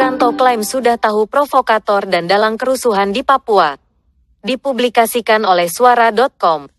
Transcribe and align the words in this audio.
Wiranto 0.00 0.32
klaim 0.32 0.64
sudah 0.64 0.96
tahu 0.96 1.28
provokator 1.28 2.08
dan 2.08 2.24
dalang 2.24 2.56
kerusuhan 2.56 3.12
di 3.12 3.20
Papua. 3.20 3.76
Dipublikasikan 4.40 5.44
oleh 5.44 5.68
suara.com. 5.68 6.72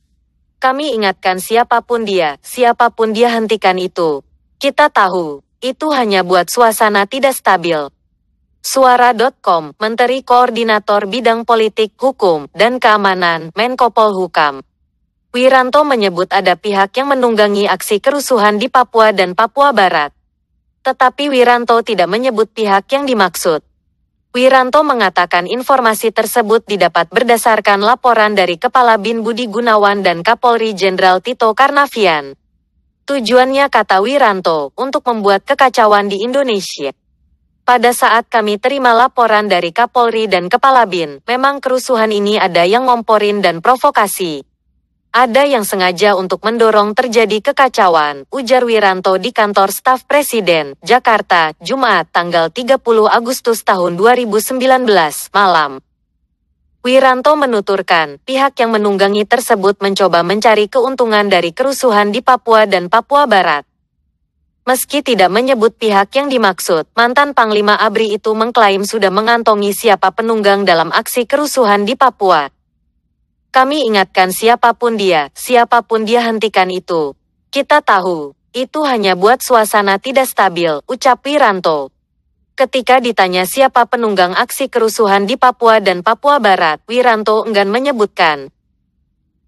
Kami 0.58 0.97
ingatkan 0.97 1.37
siapa 1.37 1.85
pun 1.85 2.01
dia, 2.01 2.42
siapa 2.42 2.89
pun 2.89 3.13
dia 3.13 3.29
hentikan 3.29 3.77
itu. 3.77 4.25
Kita 4.57 4.89
tahu, 4.89 5.45
itu 5.61 5.93
hanya 5.93 6.25
buat 6.25 6.49
suasana 6.49 7.05
tidak 7.05 7.37
stabil. 7.37 7.93
Suara.com, 8.65 9.77
Menteri 9.77 10.25
Koordinator 10.25 11.05
Bidang 11.05 11.45
Politik, 11.45 11.93
Hukum, 12.01 12.49
dan 12.57 12.81
Keamanan, 12.81 13.53
Menko 13.53 13.93
Polhukam. 13.93 14.65
Wiranto 15.29 15.85
menyebut 15.85 16.33
ada 16.33 16.57
pihak 16.57 16.89
yang 16.97 17.13
menunggangi 17.13 17.69
aksi 17.69 18.01
kerusuhan 18.01 18.57
di 18.57 18.65
Papua 18.65 19.13
dan 19.13 19.38
Papua 19.38 19.77
Barat. 19.77 20.09
Tetapi 20.82 21.29
Wiranto 21.29 21.77
tidak 21.86 22.09
menyebut 22.09 22.50
pihak 22.50 22.89
yang 22.89 23.05
dimaksud. 23.05 23.61
Wiranto 24.32 24.82
mengatakan 24.82 25.43
informasi 25.43 26.10
tersebut 26.15 26.64
didapat 26.64 27.11
berdasarkan 27.11 27.83
laporan 27.83 28.32
dari 28.32 28.55
Kepala 28.55 28.96
Bin 28.96 29.21
Budi 29.21 29.46
Gunawan 29.52 30.02
dan 30.02 30.24
Kapolri 30.24 30.71
Jenderal 30.71 31.19
Tito 31.19 31.52
Karnavian. 31.52 32.34
Tujuannya 33.05 33.68
kata 33.68 34.00
Wiranto, 34.00 34.72
untuk 34.80 35.04
membuat 35.10 35.44
kekacauan 35.44 36.08
di 36.08 36.24
Indonesia. 36.24 36.96
Pada 37.62 37.94
saat 37.94 38.26
kami 38.32 38.58
terima 38.58 38.96
laporan 38.96 39.46
dari 39.46 39.70
Kapolri 39.70 40.26
dan 40.26 40.50
Kepala 40.50 40.88
BIN, 40.90 41.22
memang 41.27 41.62
kerusuhan 41.62 42.10
ini 42.10 42.41
ada 42.41 42.66
yang 42.66 42.90
ngomporin 42.90 43.44
dan 43.44 43.62
provokasi. 43.62 44.51
Ada 45.12 45.44
yang 45.44 45.68
sengaja 45.68 46.16
untuk 46.16 46.40
mendorong 46.40 46.96
terjadi 46.96 47.52
kekacauan, 47.52 48.24
ujar 48.32 48.64
Wiranto 48.64 49.20
di 49.20 49.36
kantor 49.36 49.68
staf 49.68 50.08
Presiden, 50.08 50.80
Jakarta, 50.80 51.52
Jumat, 51.60 52.08
tanggal 52.16 52.48
30 52.48 52.80
Agustus 53.12 53.60
tahun 53.68 54.00
2019, 54.00 54.55
malam. 55.36 55.84
Wiranto 56.80 57.35
menuturkan, 57.35 58.24
pihak 58.24 58.55
yang 58.63 58.72
menunggangi 58.72 59.27
tersebut 59.27 59.84
mencoba 59.84 60.24
mencari 60.24 60.72
keuntungan 60.72 61.28
dari 61.28 61.52
kerusuhan 61.52 62.16
di 62.16 62.24
Papua 62.24 62.63
dan 62.63 62.88
Papua 62.88 63.28
Barat. 63.28 63.68
Meski 64.63 65.03
tidak 65.03 65.28
menyebut 65.28 65.75
pihak 65.75 66.07
yang 66.16 66.31
dimaksud, 66.31 66.88
mantan 66.95 67.35
Panglima 67.35 67.75
ABRI 67.83 68.16
itu 68.16 68.31
mengklaim 68.31 68.88
sudah 68.88 69.11
mengantongi 69.11 69.75
siapa 69.75 70.16
penunggang 70.16 70.63
dalam 70.63 70.88
aksi 70.88 71.28
kerusuhan 71.28 71.83
di 71.83 72.00
Papua. 72.00 72.60
Kami 73.52 73.83
ingatkan 73.83 74.31
siapa 74.31 74.71
pun 74.71 74.95
dia, 74.95 75.27
siapa 75.35 75.83
pun 75.83 76.07
dia 76.07 76.23
hentikan 76.23 76.71
itu. 76.71 77.19
Kita 77.52 77.83
tahu, 77.83 78.31
itu 78.55 78.80
hanya 78.88 79.19
buat 79.19 79.44
suasana 79.44 79.99
tidak 79.99 80.31
stabil, 80.31 80.80
ucap 80.88 81.19
Wiranto. 81.27 81.91
Ketika 82.55 83.03
ditanya 83.03 83.44
siapa 83.44 83.83
penunggang 83.91 84.31
aksi 84.39 84.72
kerusuhan 84.72 85.27
di 85.27 85.35
Papua 85.35 85.83
dan 85.83 85.99
Papua 85.99 86.39
Barat, 86.39 86.79
Wiranto 86.88 87.44
enggan 87.44 87.67
menyebutkan. 87.67 88.55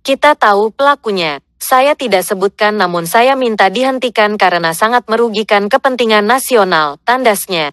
Kita 0.03 0.35
tahu 0.35 0.75
pelakunya, 0.75 1.39
saya 1.55 1.95
tidak 1.95 2.27
sebutkan 2.27 2.75
namun 2.75 3.07
saya 3.07 3.39
minta 3.39 3.71
dihentikan 3.71 4.35
karena 4.35 4.75
sangat 4.75 5.07
merugikan 5.07 5.71
kepentingan 5.71 6.27
nasional, 6.27 6.99
tandasnya. 7.07 7.71